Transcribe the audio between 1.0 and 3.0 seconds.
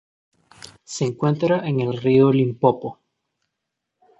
encuentra en el río Limpopo.